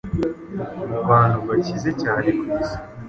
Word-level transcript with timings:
mu 0.91 1.01
bantu 1.09 1.37
bakize 1.49 1.91
cyane 2.01 2.27
ku 2.37 2.43
isi 2.57 2.77